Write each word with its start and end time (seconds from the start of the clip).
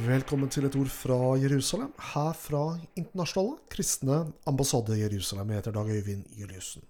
Velkommen 0.00 0.48
til 0.48 0.64
et 0.64 0.76
ord 0.80 0.88
fra 0.88 1.16
Jerusalem, 1.36 1.90
her 2.14 2.36
fra 2.38 2.60
Internasjonale 2.96 3.58
kristne 3.68 4.14
ambassade 4.48 4.96
Jerusalem. 4.96 5.50
Jeg 5.50 5.60
heter 5.60 5.74
Dag 5.76 5.90
Øyvind 5.92 6.22
Juliussen. 6.38 6.86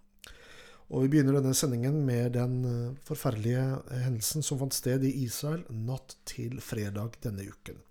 Og 0.90 1.02
Vi 1.02 1.08
begynner 1.08 1.40
denne 1.40 1.54
sendingen 1.54 2.04
med 2.06 2.36
den 2.36 2.54
eh, 2.64 2.92
forferdelige 3.02 3.64
hendelsen 4.04 4.46
som 4.46 4.60
fant 4.60 4.76
sted 4.76 5.02
i 5.02 5.24
Israel 5.24 5.64
natt 5.74 6.14
til 6.28 6.60
fredag 6.62 7.18
denne 7.24 7.48
uken. 7.50 7.82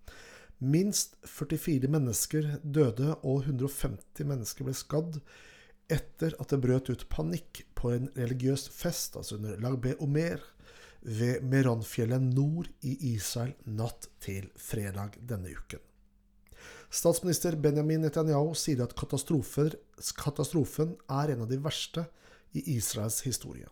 Minst 0.60 1.18
44 1.28 1.92
mennesker 1.92 2.56
døde 2.64 3.18
og 3.20 3.44
150 3.44 4.24
mennesker 4.24 4.70
ble 4.70 4.78
skadd 4.78 5.20
etter 5.92 6.38
at 6.40 6.54
det 6.54 6.62
brøt 6.64 6.94
ut 6.94 7.08
panikk 7.12 7.66
på 7.76 7.92
en 7.92 8.08
religiøs 8.16 8.70
fest, 8.72 9.20
altså 9.20 9.36
under 9.36 9.60
Lagbe 9.60 9.98
Omer, 10.00 10.40
ved 11.02 11.44
Meronfjellet 11.48 12.22
nord 12.34 12.70
i 12.82 12.96
Israel 13.14 13.54
natt 13.66 14.10
til 14.24 14.50
fredag 14.60 15.16
denne 15.20 15.52
uken. 15.54 15.82
Statsminister 16.90 17.56
Benjamin 17.56 18.02
Netanyahu 18.02 18.56
sier 18.58 18.82
at 18.84 18.96
katastrofen 18.98 20.96
er 21.06 21.34
en 21.34 21.44
av 21.46 21.50
de 21.52 21.60
verste 21.62 22.08
i 22.58 22.64
Israels 22.76 23.22
historie. 23.28 23.68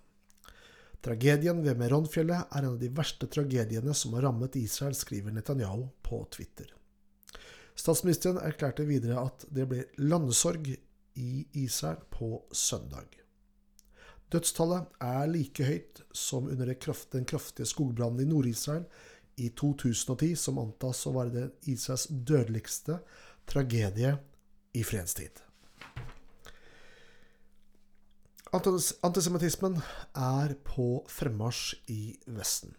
Tragedien 1.01 1.61
ved 1.65 1.77
Meronfjellet 1.79 2.47
er 2.51 2.63
en 2.63 2.73
av 2.75 2.79
de 2.81 2.89
verste 2.93 3.29
tragediene 3.29 3.93
som 3.93 4.15
har 4.17 4.27
rammet 4.27 4.57
Israel, 4.59 4.95
skriver 4.97 5.33
Netanyahu 5.33 5.87
på 6.05 6.23
Twitter. 6.33 6.71
Statsministeren 7.77 8.39
erklærte 8.41 8.85
videre 8.87 9.21
at 9.27 9.45
det 9.53 9.67
ble 9.69 9.85
landesorg 10.01 10.71
i 11.17 11.31
Israel 11.53 12.01
på 12.13 12.41
søndag. 12.51 13.26
Dødstallet 14.33 14.89
er 14.99 15.29
like 15.31 15.63
høyt 15.63 16.01
som 16.11 16.49
under 16.51 16.67
den 16.67 17.25
kraftige 17.25 17.67
skogbrannen 17.69 18.25
i 18.25 18.27
Nord-Israel 18.27 18.83
i 19.39 19.49
2010, 19.55 20.33
som 20.35 20.59
antas 20.59 21.05
å 21.07 21.13
være 21.15 21.33
det 21.35 21.45
Israels 21.71 22.07
dødeligste 22.09 22.99
tragedie 23.47 24.17
i 24.75 24.83
fredstid. 24.83 25.43
Antisemittismen 28.51 29.79
er 30.15 30.55
på 30.65 30.89
fremmarsj 31.11 31.77
i 31.91 32.01
Vesten. 32.35 32.75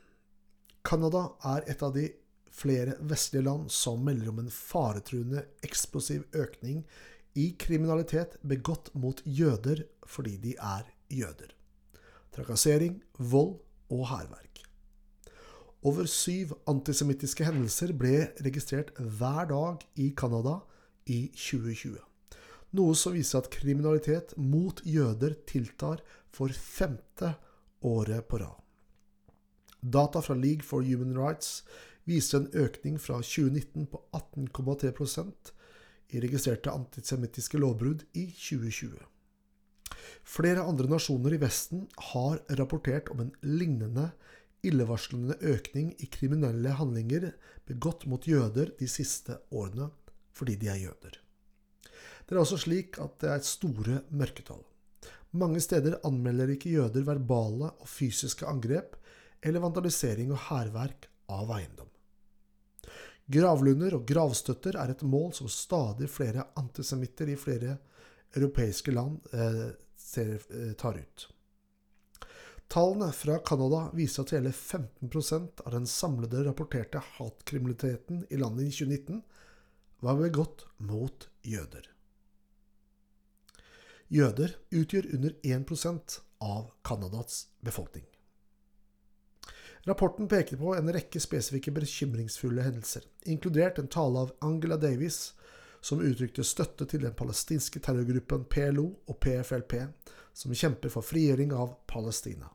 Canada 0.85 1.31
er 1.45 1.65
et 1.69 1.83
av 1.85 1.93
de 1.97 2.09
flere 2.59 2.97
vestlige 3.01 3.45
land 3.47 3.73
som 3.73 4.05
melder 4.05 4.33
om 4.33 4.41
en 4.43 4.53
faretruende 4.53 5.45
eksplosiv 5.65 6.25
økning 6.37 6.83
i 7.39 7.53
kriminalitet 7.61 8.39
begått 8.43 8.91
mot 8.99 9.21
jøder 9.25 9.85
fordi 10.09 10.37
de 10.43 10.57
er 10.57 10.89
jøder. 11.11 11.55
Trakassering, 12.35 13.01
vold 13.19 13.57
og 13.91 14.05
hærverk. 14.11 14.63
Over 15.87 16.09
syv 16.11 16.57
antisemittiske 16.67 17.47
hendelser 17.47 17.95
ble 17.95 18.29
registrert 18.45 18.91
hver 18.99 19.47
dag 19.51 19.85
i 19.97 20.11
Canada 20.17 20.59
i 21.07 21.29
2020. 21.33 21.99
Noe 22.77 22.97
som 22.99 23.15
viser 23.17 23.41
at 23.41 23.51
kriminalitet 23.55 24.35
mot 24.37 24.83
jøder 24.85 25.39
tiltar 25.49 26.03
for 26.35 26.53
femte 26.53 27.33
året 27.87 28.27
på 28.29 28.43
rad. 28.43 28.57
Data 29.81 30.21
fra 30.21 30.35
League 30.35 30.67
for 30.67 30.83
Human 30.83 31.15
Rights 31.17 31.63
viser 32.09 32.43
en 32.43 32.51
økning 32.53 32.99
fra 33.01 33.21
2019 33.23 33.87
på 33.93 34.03
18,3% 34.17 35.53
i 36.09 36.21
registrerte 36.25 36.73
antisemittiske 36.73 37.61
lovbrudd 37.61 38.03
i 38.17 38.27
2020. 38.33 38.99
Flere 40.29 40.65
andre 40.67 40.89
nasjoner 40.91 41.37
i 41.37 41.41
Vesten 41.43 41.87
har 42.13 42.41
rapportert 42.61 43.11
om 43.13 43.25
en 43.25 43.33
lignende 43.43 44.11
illevarslende 44.67 45.37
økning 45.41 45.93
i 46.03 46.09
kriminelle 46.11 46.75
handlinger 46.79 47.31
begått 47.69 48.07
mot 48.11 48.27
jøder 48.27 48.73
de 48.79 48.89
siste 48.91 49.39
årene 49.55 49.91
fordi 50.39 50.55
de 50.61 50.71
er 50.71 50.83
jøder. 50.85 51.19
Det 52.29 52.37
er 52.37 52.43
også 52.43 52.59
slik 52.61 52.99
at 53.03 53.17
det 53.23 53.31
er 53.33 53.47
store 53.47 54.03
mørketall. 54.15 54.63
Mange 55.39 55.61
steder 55.61 55.99
anmelder 56.07 56.53
ikke 56.55 56.73
jøder 56.73 57.05
verbale 57.07 57.73
og 57.73 57.89
fysiske 57.89 58.47
angrep 58.49 58.97
eller 59.45 59.63
vandalisering 59.65 60.33
og 60.35 60.43
hærverk 60.49 61.09
av 61.33 61.51
eiendom. 61.59 61.89
Gravlunder 63.29 63.99
og 63.99 64.07
gravstøtter 64.09 64.79
er 64.81 64.95
et 64.95 65.05
mål 65.05 65.35
som 65.37 65.51
stadig 65.53 66.09
flere 66.09 66.47
antisemitter 66.57 67.29
i 67.29 67.37
flere 67.37 67.77
europeiske 68.37 68.95
land 68.95 69.19
eh, 69.37 69.69
ser, 69.99 70.41
eh, 70.51 70.73
tar 70.73 70.99
ut. 70.99 71.29
Tallene 72.69 73.13
fra 73.13 73.39
Canada 73.39 73.91
viser 73.97 74.23
at 74.23 74.35
hele 74.37 74.53
15% 74.53 75.61
av 75.65 75.73
den 75.73 75.87
samlede 75.87 76.45
rapporterte 76.45 77.01
hatkriminaliteten 77.17 78.27
i 78.31 78.37
landet 78.37 78.67
i 78.69 78.71
2019 78.71 79.23
var 80.05 80.19
begått 80.21 80.67
mot 80.77 81.29
jøder. 81.43 81.89
Jøder 84.09 84.55
utgjør 84.71 85.09
under 85.15 85.35
1% 85.43 86.21
av 86.45 86.71
Canadas 86.85 87.47
befolkning. 87.61 88.05
Rapporten 89.89 90.29
peker 90.29 90.61
på 90.61 90.75
en 90.77 90.93
rekke 90.93 91.21
spesifikke 91.21 91.73
bekymringsfulle 91.73 92.65
hendelser, 92.67 93.05
inkludert 93.25 93.79
en 93.81 93.89
tale 93.89 94.27
av 94.27 94.35
Angela 94.45 94.77
Davis, 94.77 95.33
som 95.81 96.03
uttrykte 96.03 96.45
støtte 96.45 96.87
til 96.91 97.03
den 97.05 97.15
palestinske 97.17 97.81
terrorgruppen 97.85 98.45
PLO 98.51 98.87
og 99.07 99.19
PFLP, 99.23 99.75
som 100.33 100.55
kjemper 100.55 100.93
for 100.93 101.07
frigjøring 101.07 101.53
av 101.55 101.75
Palestina. 101.91 102.51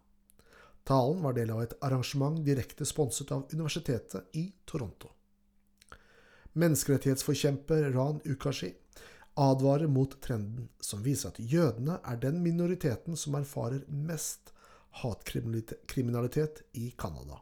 Talen 0.84 1.22
var 1.24 1.36
del 1.38 1.52
av 1.52 1.62
et 1.64 1.76
arrangement 1.82 2.42
direkte 2.44 2.86
sponset 2.86 3.32
av 3.32 3.46
Universitetet 3.54 4.36
i 4.36 4.50
Toronto. 4.68 5.12
Menneskerettighetsforkjemper 6.60 7.92
Ran 7.96 8.20
Ukashi 8.26 8.74
advarer 9.34 9.88
mot 9.88 10.22
trenden 10.22 10.68
som 10.80 11.02
viser 11.04 11.32
at 11.32 11.40
jødene 11.40 11.98
er 12.06 12.20
den 12.22 12.44
minoriteten 12.44 13.18
som 13.18 13.40
erfarer 13.40 13.88
mest 13.88 14.52
hatkriminalitet 15.02 16.62
i 16.78 16.92
Canada. 16.98 17.40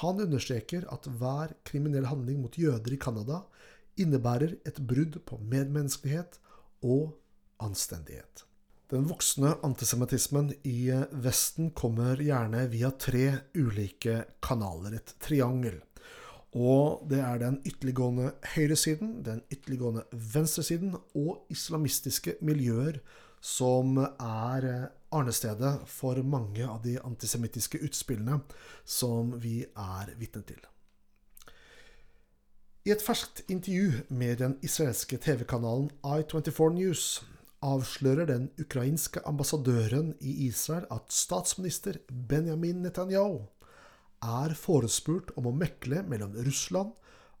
Han 0.00 0.20
understreker 0.20 0.88
at 0.90 1.06
hver 1.06 1.52
kriminell 1.62 2.08
handling 2.10 2.40
mot 2.42 2.58
jøder 2.58 2.96
i 2.96 2.98
Canada 2.98 3.44
innebærer 4.00 4.56
et 4.66 4.80
brudd 4.80 5.20
på 5.26 5.38
medmenneskelighet 5.42 6.38
og 6.84 7.14
anstendighet. 7.62 8.44
Den 8.92 9.06
voksne 9.08 9.54
antisemittismen 9.64 10.52
i 10.68 10.92
Vesten 11.24 11.70
kommer 11.74 12.20
gjerne 12.20 12.66
via 12.70 12.92
tre 13.00 13.26
ulike 13.56 14.20
kanaler, 14.44 14.98
et 15.00 15.14
triangel. 15.24 15.80
Og 16.54 17.06
det 17.10 17.18
er 17.18 17.40
den 17.40 17.56
ytterliggående 17.66 18.34
høyresiden, 18.54 19.16
den 19.26 19.40
ytterliggående 19.50 20.04
venstresiden 20.12 20.94
og 20.94 21.48
islamistiske 21.50 22.36
miljøer 22.44 23.00
som 23.44 23.98
er 23.98 24.68
arnestedet 25.14 25.72
for 25.90 26.20
mange 26.22 26.64
av 26.64 26.78
de 26.84 26.94
antisemittiske 27.02 27.82
utspillene 27.84 28.38
som 28.84 29.34
vi 29.40 29.62
er 29.64 30.14
vitne 30.20 30.44
til. 30.46 30.62
I 32.84 32.92
et 32.92 33.00
ferskt 33.00 33.40
intervju 33.48 34.02
med 34.12 34.42
den 34.42 34.58
israelske 34.60 35.16
TV-kanalen 35.16 35.86
I24 36.04 36.66
News 36.74 37.04
avslører 37.64 38.28
den 38.28 38.50
ukrainske 38.60 39.22
ambassadøren 39.24 40.10
i 40.20 40.34
Israel 40.50 40.84
at 40.92 41.08
statsminister 41.08 41.96
Benjamin 42.28 42.82
Netanyahu 42.84 43.38
er 44.20 44.52
forespurt 44.60 45.32
om 45.40 45.48
å 45.48 45.54
mekle 45.56 46.02
mellom 46.10 46.36
Russland 46.44 46.92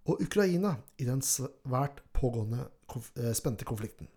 og 0.08 0.24
Ukraina 0.24 0.78
i 0.96 1.10
den 1.10 1.20
svært 1.20 2.00
pågående 2.16 2.64
eh, 2.96 3.36
spente 3.36 3.68
konflikten. 3.68 4.08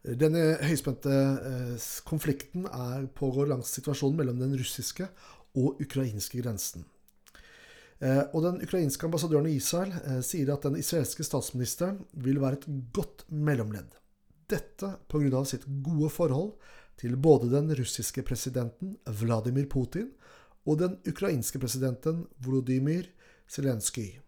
Denne 0.00 0.46
høyspente 0.64 1.12
eh, 1.12 1.76
konflikten 2.08 2.64
er, 2.72 3.04
pågår 3.12 3.52
langs 3.52 3.76
situasjonen 3.76 4.16
mellom 4.22 4.40
den 4.46 4.56
russiske 4.56 5.12
og 5.60 5.76
ukrainske 5.84 6.40
grensen. 6.40 6.88
Eh, 8.04 8.24
og 8.36 8.42
Den 8.44 8.60
ukrainske 8.60 9.06
ambassadøren 9.06 9.48
i 9.48 9.56
Israel 9.56 9.94
eh, 10.02 10.20
sier 10.24 10.52
at 10.52 10.66
den 10.66 10.76
israelske 10.76 11.24
statsministeren 11.24 12.02
vil 12.12 12.40
være 12.42 12.60
et 12.60 12.66
godt 12.92 13.24
mellomledd. 13.32 13.94
Dette 14.50 14.90
pga. 15.08 15.44
sitt 15.44 15.64
gode 15.82 16.10
forhold 16.12 16.52
til 17.00 17.16
både 17.16 17.48
den 17.50 17.72
russiske 17.74 18.22
presidenten 18.22 18.98
Vladimir 19.06 19.66
Putin 19.66 20.12
og 20.66 20.78
den 20.78 20.98
ukrainske 21.08 21.58
presidenten 21.58 22.26
Volodymyr 22.44 23.08
Zelenskyj. 23.48 24.20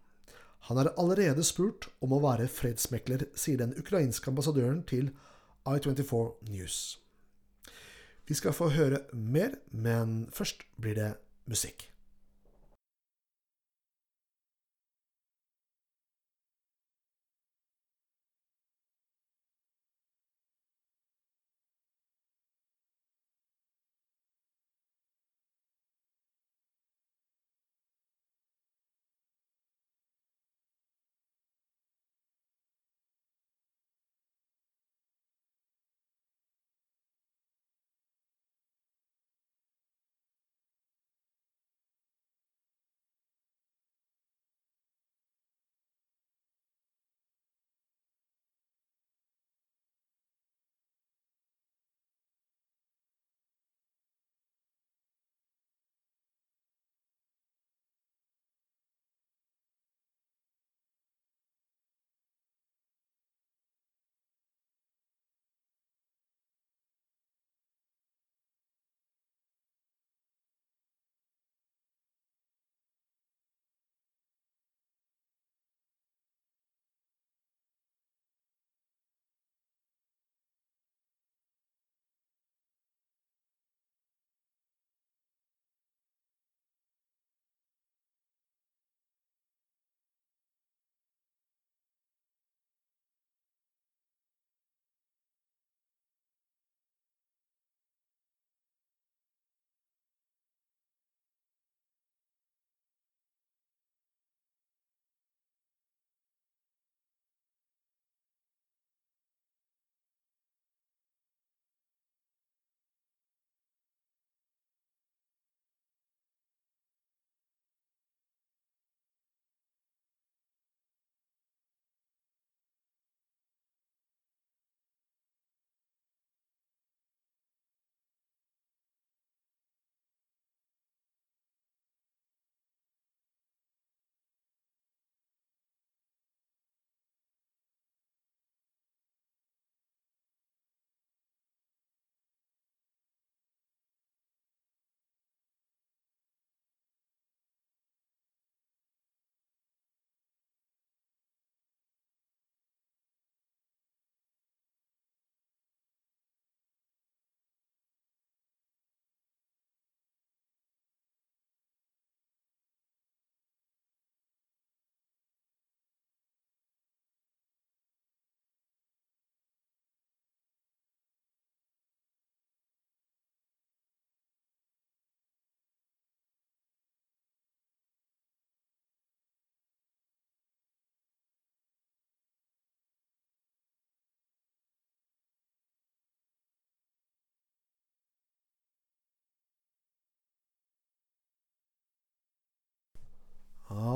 Han 0.67 0.77
er 0.77 0.91
allerede 0.97 1.43
spurt 1.45 1.87
om 2.01 2.13
å 2.13 2.21
være 2.21 2.49
fredsmekler, 2.51 3.27
sier 3.35 3.61
den 3.61 3.77
ukrainske 3.77 4.27
ambassadøren 4.27 4.81
til 4.89 5.13
I24 5.65 6.49
News. 6.49 6.97
Vi 8.27 8.35
skal 8.35 8.57
få 8.57 8.73
høre 8.73 9.05
mer, 9.13 9.55
men 9.71 10.25
først 10.33 10.65
blir 10.81 10.97
det 10.97 11.13
musikk. 11.47 11.87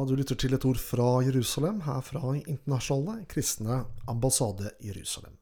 Du 0.08 0.16
lytter 0.16 0.38
til 0.40 0.56
et 0.56 0.66
ord 0.66 0.80
fra 0.80 1.08
Jerusalem, 1.26 1.82
her 1.86 2.02
fra 2.06 2.34
Internasjonale 2.40 3.26
kristne 3.30 3.84
ambassade 4.10 4.72
Jerusalem. 4.80 5.36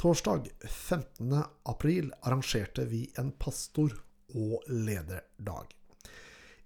Torsdag 0.00 0.48
15. 0.68 1.42
april 1.62 2.12
arrangerte 2.20 2.84
vi 2.90 3.06
en 3.18 3.32
pastor- 3.32 3.94
og 4.34 4.62
lederdag. 4.68 5.70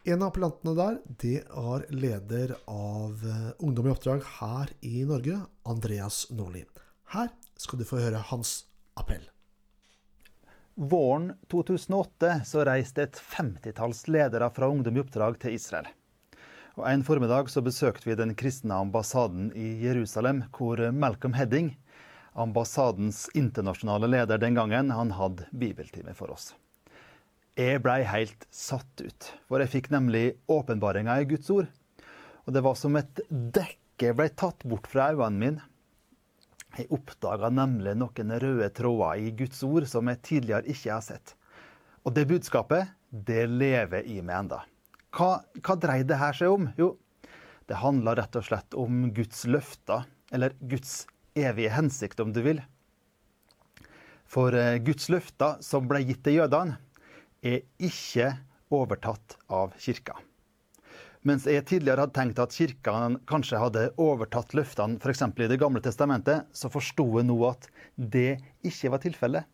En 0.08 0.22
av 0.22 0.30
appellantene 0.30 0.72
der, 0.78 1.00
det 1.20 1.38
er 1.44 1.84
leder 1.92 2.54
av 2.72 3.24
eh, 3.28 3.50
Ungdom 3.58 3.90
i 3.90 3.92
oppdrag 3.92 4.24
her 4.38 4.72
i 4.80 5.02
Norge, 5.04 5.42
Andreas 5.68 6.22
Nordli. 6.30 6.64
Her 7.12 7.28
skal 7.60 7.82
du 7.82 7.84
få 7.88 8.00
høre 8.00 8.22
hans 8.30 8.62
appell. 8.96 9.26
Våren 10.78 11.32
2008 11.50 12.40
så 12.48 12.64
reiste 12.64 13.04
et 13.04 13.20
femtitalls 13.20 14.06
ledere 14.08 14.48
fra 14.54 14.70
Ungdom 14.70 14.96
i 14.96 15.04
oppdrag 15.04 15.40
til 15.42 15.58
Israel. 15.58 15.90
Og 16.78 16.86
En 16.86 17.02
formiddag 17.02 17.48
så 17.50 17.58
besøkte 17.58 18.06
vi 18.06 18.14
den 18.14 18.36
kristne 18.38 18.76
ambassaden 18.78 19.48
i 19.58 19.80
Jerusalem, 19.82 20.44
hvor 20.54 20.78
Malcolm 20.94 21.34
Hedding, 21.34 21.72
ambassadens 22.38 23.25
internasjonale 23.34 24.06
leder 24.06 24.38
den 24.38 24.54
gangen, 24.54 24.92
han 24.94 25.10
hadde 25.19 25.48
bibeltime 25.50 26.14
for 26.14 26.30
oss. 26.30 26.52
Jeg 27.58 27.82
blei 27.82 28.04
helt 28.06 28.46
satt 28.54 29.02
ut, 29.02 29.32
for 29.50 29.58
jeg 29.58 29.73
fikk 29.73 29.90
nemlig 29.90 30.37
åpenbaringa 30.47 31.18
i 31.18 31.26
Guds 31.32 31.50
ord. 31.50 31.66
Og 32.47 32.54
det 32.54 32.62
var 32.62 32.78
som 32.78 32.94
et 33.02 33.25
dekke 33.26 34.14
blei 34.14 34.30
tatt 34.30 34.62
bort 34.62 34.87
fra 34.87 35.11
øynene 35.11 35.42
mine. 35.42 35.66
Jeg 36.78 36.92
oppdaga 36.94 37.50
nemlig 37.50 37.99
noen 37.99 38.35
røde 38.38 38.70
tråder 38.70 39.26
i 39.26 39.35
Guds 39.35 39.66
ord 39.66 39.90
som 39.90 40.14
jeg 40.14 40.23
tidligere 40.30 40.70
ikke 40.70 40.94
har 40.94 41.02
sett. 41.02 41.35
Og 42.06 42.14
det 42.14 42.28
budskapet, 42.30 42.94
det 43.11 43.49
lever 43.50 44.06
i 44.06 44.23
meg 44.23 44.44
enda. 44.44 44.62
Hva, 45.14 45.38
hva 45.64 45.76
dreide 45.80 46.10
det 46.12 46.20
her 46.20 46.36
seg 46.36 46.52
om? 46.52 46.68
Jo, 46.78 46.92
det 47.68 47.80
handla 47.82 48.16
rett 48.18 48.36
og 48.38 48.44
slett 48.44 48.76
om 48.76 49.08
Guds 49.16 49.44
løfter, 49.48 50.04
eller 50.32 50.56
Guds 50.60 51.06
evige 51.38 51.72
hensikt, 51.72 52.20
om 52.20 52.32
du 52.32 52.42
vil. 52.44 52.60
For 54.28 54.52
eh, 54.56 54.76
Guds 54.84 55.08
løfter 55.12 55.60
som 55.64 55.88
ble 55.88 56.02
gitt 56.04 56.22
til 56.26 56.42
jødene, 56.42 56.78
er 57.40 57.62
ikke 57.78 58.32
overtatt 58.74 59.38
av 59.48 59.76
kirka. 59.80 60.16
Mens 61.26 61.46
jeg 61.50 61.64
tidligere 61.66 62.04
hadde 62.04 62.16
tenkt 62.16 62.40
at 62.42 62.54
kirka 62.54 62.94
kanskje 63.28 63.60
hadde 63.60 63.84
overtatt 64.00 64.54
løftene 64.56 65.00
f.eks. 65.02 65.24
i 65.26 65.48
Det 65.50 65.58
gamle 65.60 65.82
testamentet, 65.82 66.46
så 66.52 66.70
forsto 66.70 67.06
jeg 67.18 67.26
nå 67.28 67.36
at 67.48 67.68
det 67.96 68.38
ikke 68.66 68.92
var 68.94 69.02
tilfellet. 69.02 69.48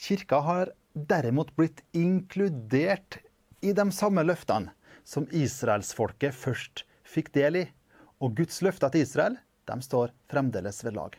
Kirka 0.00 0.40
har 0.44 0.72
derimot 0.94 1.52
blitt 1.58 1.84
inkludert 1.96 3.20
i 3.60 3.72
de 3.76 3.86
samme 3.92 4.24
løftene 4.24 4.72
som 5.04 5.26
israelsfolket 5.34 6.36
først 6.36 6.84
fikk 7.08 7.32
del 7.34 7.62
i. 7.62 7.64
Og 8.20 8.36
Guds 8.36 8.60
løfter 8.64 8.92
til 8.92 9.06
Israel 9.06 9.38
de 9.70 9.76
står 9.84 10.12
fremdeles 10.30 10.82
ved 10.84 10.96
lag. 10.96 11.16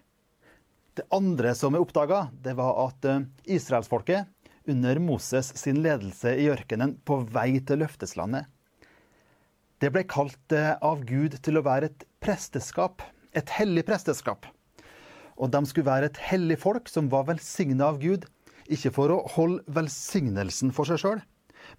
Det 0.98 1.07
andre 1.15 1.53
som 1.55 1.75
er 1.75 1.83
oppdaga, 1.83 2.25
var 2.43 2.79
at 2.86 3.05
eh, 3.07 3.27
israelsfolket 3.55 4.27
under 4.69 5.00
Moses 5.00 5.53
sin 5.57 5.79
ledelse 5.81 6.33
i 6.38 6.50
ørkenen 6.51 6.98
på 7.07 7.21
vei 7.31 7.62
til 7.65 7.81
løfteslandet, 7.81 8.50
det 9.81 9.89
ble 9.89 10.03
kalt 10.05 10.53
eh, 10.53 10.75
av 10.77 11.05
Gud 11.07 11.39
til 11.41 11.57
å 11.57 11.65
være 11.65 11.89
et 11.89 12.03
presteskap, 12.21 13.01
et 13.33 13.50
hellig 13.55 13.86
presteskap. 13.88 14.45
Og 15.41 15.50
de 15.53 15.63
skulle 15.65 15.88
være 15.88 16.12
et 16.12 16.19
hellig 16.27 16.60
folk 16.62 16.91
som 16.91 17.07
var 17.10 17.25
velsigna 17.31 17.88
av 17.89 18.01
Gud, 18.03 18.27
ikke 18.71 18.91
for 18.93 19.15
å 19.15 19.24
holde 19.33 19.63
velsignelsen 19.74 20.75
for 20.75 20.89
seg 20.89 21.01
sjøl, 21.01 21.24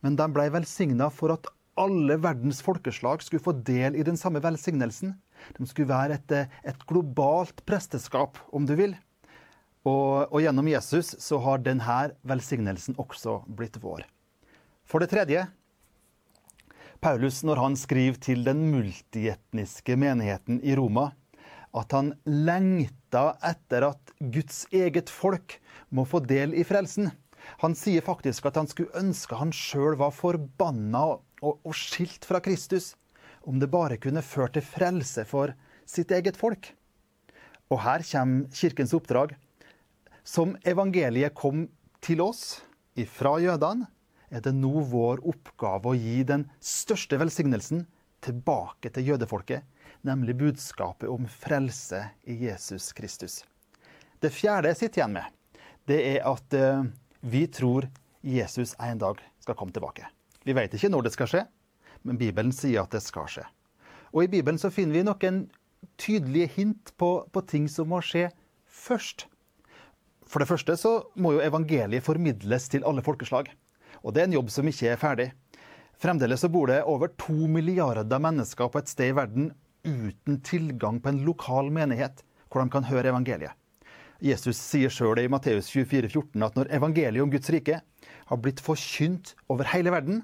men 0.01 0.17
de 0.17 0.29
ble 0.33 0.49
velsigna 0.55 1.11
for 1.13 1.35
at 1.35 1.51
alle 1.81 2.19
verdens 2.21 2.61
folkeslag 2.65 3.23
skulle 3.25 3.45
få 3.45 3.55
del 3.65 3.97
i 3.97 4.05
den 4.07 4.19
samme 4.21 4.43
velsignelsen. 4.45 5.15
De 5.57 5.67
skulle 5.69 5.91
være 5.91 6.19
et, 6.19 6.35
et 6.69 6.85
globalt 6.89 7.65
presteskap, 7.69 8.39
om 8.53 8.67
du 8.69 8.75
vil. 8.79 8.95
Og, 9.83 10.29
og, 10.29 10.39
gjennom 10.45 10.69
Jesus 10.71 11.17
så 11.19 11.41
har 11.43 11.63
denne 11.65 12.13
velsignelsen 12.29 12.99
også 13.03 13.41
blitt 13.51 13.81
vår. 13.83 14.05
For 14.87 15.03
det 15.03 15.11
tredje 15.11 15.47
Paulus, 17.03 17.41
når 17.43 17.59
han 17.59 17.75
skriver 17.75 18.21
til 18.23 18.45
den 18.47 18.69
multietniske 18.71 19.97
menigheten 19.99 20.61
i 20.63 20.77
Roma, 20.79 21.09
at 21.75 21.95
han 21.97 22.13
lengta 22.29 23.33
etter 23.49 23.89
at 23.89 24.13
Guds 24.21 24.67
eget 24.71 25.11
folk 25.11 25.57
må 25.91 26.05
få 26.07 26.21
del 26.23 26.55
i 26.55 26.63
frelsen. 26.69 27.11
Han 27.63 27.75
sier 27.79 28.05
faktisk 28.05 28.47
at 28.49 28.59
han 28.61 28.69
skulle 28.71 28.95
ønske 28.99 29.39
han 29.39 29.53
sjøl 29.55 29.97
var 30.01 30.15
forbanna 30.15 31.05
og, 31.15 31.25
og 31.63 31.75
skilt 31.77 32.27
fra 32.29 32.41
Kristus, 32.45 32.95
om 33.43 33.59
det 33.59 33.71
bare 33.73 33.99
kunne 33.99 34.23
ført 34.23 34.55
til 34.57 34.67
frelse 34.67 35.25
for 35.29 35.55
sitt 35.89 36.13
eget 36.15 36.39
folk. 36.39 36.71
Og 37.73 37.81
her 37.83 38.05
kommer 38.07 38.53
kirkens 38.55 38.95
oppdrag. 38.95 39.35
Som 40.23 40.55
evangeliet 40.69 41.35
kom 41.35 41.67
til 42.05 42.21
oss 42.23 42.61
ifra 42.95 43.39
jødene, 43.43 43.89
er 44.33 44.41
det 44.41 44.55
nå 44.57 44.85
vår 44.89 45.21
oppgave 45.29 45.91
å 45.91 45.99
gi 45.99 46.23
den 46.25 46.47
største 46.63 47.19
velsignelsen 47.21 47.85
tilbake 48.25 48.93
til 48.95 49.13
jødefolket, 49.13 49.67
nemlig 50.07 50.39
budskapet 50.39 51.11
om 51.11 51.27
frelse 51.29 52.05
i 52.25 52.39
Jesus 52.47 52.93
Kristus. 52.97 53.43
Det 54.23 54.31
fjerde 54.33 54.71
jeg 54.71 54.79
sitter 54.79 55.03
igjen 55.03 55.17
med, 55.19 55.27
det 55.91 55.99
er 56.15 56.29
at 56.31 56.57
uh, 56.57 56.87
vi 57.23 57.47
tror 57.47 57.87
Jesus 58.21 58.75
en 58.79 58.99
dag 58.99 59.21
skal 59.41 59.55
komme 59.55 59.73
tilbake. 59.73 60.07
Vi 60.45 60.55
vet 60.57 60.75
ikke 60.75 60.91
når 60.91 61.07
det 61.07 61.13
skal 61.15 61.29
skje, 61.31 61.43
men 62.03 62.19
Bibelen 62.19 62.51
sier 62.55 62.83
at 62.83 62.95
det 62.95 63.03
skal 63.05 63.29
skje. 63.31 63.45
Og 64.11 64.25
I 64.25 64.31
Bibelen 64.33 64.59
så 64.59 64.73
finner 64.75 64.99
vi 64.99 65.05
noen 65.07 65.45
tydelige 66.03 66.51
hint 66.57 66.93
på, 66.99 67.23
på 67.31 67.45
ting 67.47 67.69
som 67.71 67.93
må 67.93 68.03
skje 68.03 68.29
først. 68.67 69.29
For 70.27 70.43
det 70.43 70.51
første 70.51 70.77
så 70.81 70.97
må 71.15 71.37
jo 71.37 71.45
evangeliet 71.45 72.05
formidles 72.05 72.69
til 72.73 72.87
alle 72.89 73.05
folkeslag. 73.07 73.51
Og 74.03 74.15
det 74.15 74.25
er 74.25 74.31
en 74.31 74.39
jobb 74.41 74.51
som 74.51 74.69
ikke 74.69 74.91
er 74.91 75.01
ferdig. 75.01 75.31
Fremdeles 76.03 76.43
så 76.43 76.51
bor 76.51 76.67
det 76.73 76.83
over 76.91 77.13
to 77.21 77.47
milliarder 77.47 78.19
mennesker 78.19 78.71
på 78.73 78.83
et 78.83 78.91
sted 78.91 79.13
i 79.13 79.17
verden 79.17 79.53
uten 79.87 80.41
tilgang 80.43 80.99
på 81.03 81.13
en 81.13 81.23
lokal 81.27 81.71
menighet 81.75 82.25
hvor 82.51 82.63
de 82.63 82.73
kan 82.75 82.91
høre 82.91 83.15
evangeliet. 83.15 83.55
Jesus 84.23 84.59
sier 84.61 84.93
sjøl 84.93 85.19
i 85.19 85.31
Matteus 85.31 85.67
24, 85.73 86.07
14 86.13 86.45
at 86.47 86.59
når 86.59 86.69
evangeliet 86.77 87.25
om 87.25 87.31
Guds 87.33 87.51
rike 87.51 87.81
har 87.83 88.39
blitt 88.39 88.63
forkynt 88.63 89.33
over 89.51 89.67
hele 89.73 89.91
verden, 89.95 90.23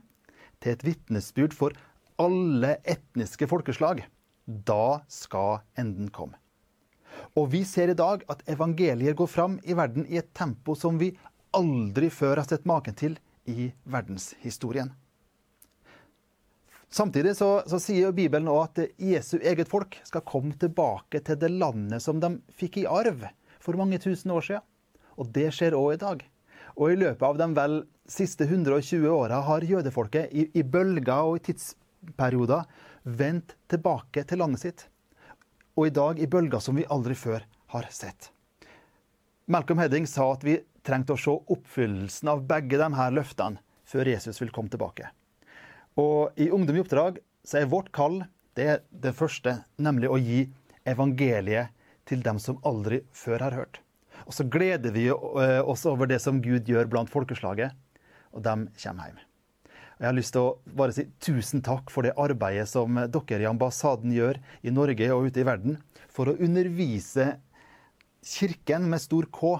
til 0.62 0.74
et 0.74 0.84
vitnesbyrd 0.86 1.54
for 1.54 1.74
alle 2.22 2.76
etniske 2.86 3.46
folkeslag, 3.50 4.04
da 4.46 5.00
skal 5.10 5.64
enden 5.78 6.12
komme. 6.14 6.38
Og 7.34 7.50
vi 7.54 7.64
ser 7.66 7.90
i 7.90 7.98
dag 7.98 8.22
at 8.30 8.44
evangeliet 8.50 9.18
går 9.18 9.30
fram 9.30 9.58
i 9.66 9.74
verden 9.78 10.06
i 10.06 10.18
et 10.20 10.30
tempo 10.34 10.76
som 10.78 10.98
vi 11.00 11.12
aldri 11.58 12.10
før 12.10 12.38
har 12.38 12.46
sett 12.46 12.66
maken 12.70 12.94
til 12.98 13.18
i 13.50 13.70
verdenshistorien. 13.90 14.92
Samtidig 16.88 17.34
så, 17.36 17.64
så 17.68 17.80
sier 17.82 18.14
Bibelen 18.16 18.48
òg 18.48 18.62
at 18.64 18.94
Jesu 19.02 19.36
eget 19.42 19.68
folk 19.68 19.98
skal 20.06 20.24
komme 20.24 20.54
tilbake 20.56 21.20
til 21.24 21.36
det 21.40 21.50
landet 21.52 22.00
som 22.04 22.22
de 22.22 22.38
fikk 22.56 22.80
i 22.80 22.88
arv 22.88 23.26
for 23.68 23.76
mange 23.76 24.00
tusen 24.00 24.32
år 24.32 24.46
siden. 24.46 24.66
Og 25.20 25.28
det 25.34 25.50
skjer 25.52 25.76
òg 25.76 25.96
i 25.96 26.00
dag. 26.00 26.22
Og 26.78 26.92
i 26.92 26.98
løpet 26.98 27.24
av 27.26 27.38
de 27.40 27.48
vel 27.56 27.80
siste 28.08 28.46
120 28.46 29.04
åra 29.12 29.42
har 29.44 29.66
jødefolket 29.66 30.32
i, 30.32 30.46
i 30.56 30.62
bølger 30.64 31.26
og 31.26 31.40
i 31.40 31.44
tidsperioder 31.50 32.64
vendt 33.18 33.56
tilbake 33.68 34.24
til 34.28 34.40
landet 34.40 34.64
sitt. 34.64 34.86
Og 35.76 35.88
i 35.88 35.94
dag 35.94 36.20
i 36.22 36.30
bølger 36.30 36.62
som 36.62 36.78
vi 36.78 36.86
aldri 36.88 37.16
før 37.18 37.44
har 37.74 37.88
sett. 37.92 38.30
Malcolm 39.48 39.80
Hedding 39.82 40.06
sa 40.08 40.30
at 40.32 40.44
vi 40.44 40.58
trengte 40.84 41.14
å 41.14 41.20
se 41.20 41.32
oppfyllelsen 41.32 42.30
av 42.32 42.44
begge 42.48 42.80
de 42.80 42.88
her 42.96 43.14
løftene 43.16 43.60
før 43.88 44.08
Jesus 44.12 44.40
vil 44.40 44.52
komme 44.54 44.72
tilbake. 44.72 45.10
Og 45.98 46.36
i 46.40 46.50
Ungdom 46.54 46.76
i 46.76 46.82
oppdrag 46.84 47.18
så 47.44 47.60
er 47.60 47.70
vårt 47.72 47.90
kall 47.96 48.22
det 48.58 48.82
det 48.90 49.14
første, 49.16 49.56
nemlig 49.80 50.10
å 50.12 50.20
gi 50.20 50.44
evangeliet 50.88 51.74
til 52.08 52.24
dem 52.24 52.40
som 52.42 52.58
aldri 52.66 53.02
før 53.12 53.44
har 53.46 53.56
hørt. 53.60 53.80
Og 54.26 54.34
så 54.34 54.46
gleder 54.48 54.92
vi 54.94 55.06
eh, 55.08 55.60
oss 55.62 55.86
over 55.88 56.08
det 56.10 56.20
som 56.24 56.42
Gud 56.44 56.68
gjør 56.68 56.88
blant 56.90 57.12
folkeslaget, 57.12 57.74
og 58.34 58.44
de 58.44 58.54
kommer 58.82 59.10
hjem. 59.10 59.24
Jeg 59.98 60.06
har 60.06 60.14
lyst 60.14 60.34
til 60.36 60.44
å 60.46 60.74
bare 60.78 60.94
si 60.94 61.08
tusen 61.22 61.62
takk 61.66 61.90
for 61.90 62.06
det 62.06 62.14
arbeidet 62.22 62.68
som 62.70 63.00
dere 63.10 63.42
i 63.42 63.48
ambassaden 63.50 64.12
gjør 64.14 64.38
i 64.62 64.70
Norge 64.70 65.08
og 65.10 65.26
ute 65.26 65.42
i 65.42 65.46
verden 65.48 65.80
for 66.06 66.30
å 66.30 66.36
undervise 66.38 67.32
Kirken 68.28 68.86
med 68.90 69.02
stor 69.02 69.26
K 69.34 69.56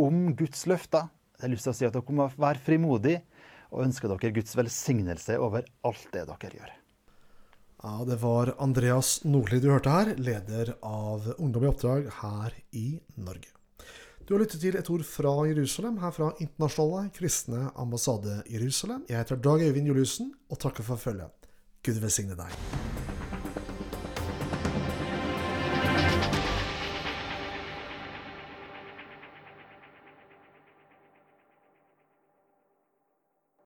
om 0.00 0.20
Guds 0.36 0.66
løfter. 0.68 1.08
Jeg 1.38 1.46
har 1.46 1.52
lyst 1.54 1.68
til 1.68 1.72
å 1.72 1.76
si 1.80 1.88
at 1.88 1.96
dere 1.96 2.16
må 2.16 2.28
være 2.36 2.60
frimodige 2.64 3.24
og 3.72 3.86
ønske 3.86 4.10
dere 4.10 4.34
Guds 4.36 4.56
velsignelse 4.56 5.40
over 5.40 5.64
alt 5.84 6.08
det 6.12 6.28
dere 6.28 6.56
gjør. 6.60 6.72
Ja, 7.84 8.04
Det 8.04 8.16
var 8.16 8.54
Andreas 8.58 9.24
Nordli 9.24 9.58
du 9.60 9.66
hørte 9.68 9.92
her, 9.92 10.14
leder 10.16 10.70
av 10.80 11.26
Ungdom 11.36 11.66
i 11.66 11.68
oppdrag 11.68 12.08
her 12.22 12.56
i 12.72 12.86
Norge. 13.20 13.52
Du 14.24 14.32
har 14.32 14.40
lyttet 14.40 14.62
til 14.64 14.78
et 14.80 14.88
ord 14.88 15.04
fra 15.04 15.34
Jerusalem, 15.50 16.00
her 16.00 16.16
fra 16.16 16.30
Internasjonale 16.40 17.12
kristne 17.12 17.66
ambassade 17.76 18.40
Jerusalem. 18.48 19.04
Jeg 19.10 19.20
heter 19.20 19.36
Dag 19.36 19.68
Øyvind 19.68 19.92
Juliussen 19.92 20.32
og 20.48 20.64
takker 20.64 20.82
for 20.88 20.96
følget. 20.96 21.50
Gud 21.84 22.00
velsigne 22.00 22.40
deg. 22.40 23.03